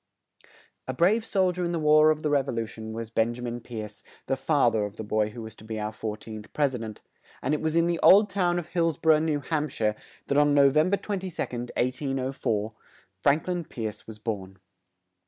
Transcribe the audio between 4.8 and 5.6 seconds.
of the boy who was